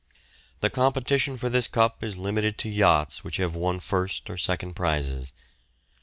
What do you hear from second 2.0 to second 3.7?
is limited to yachts which have